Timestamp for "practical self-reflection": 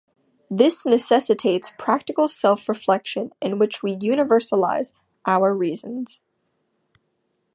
1.77-3.33